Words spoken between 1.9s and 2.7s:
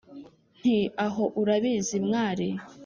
mwari,